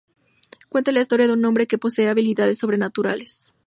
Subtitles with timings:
[0.69, 3.53] Cuenta la historia de un hombre que posee habilidades sobrenaturales.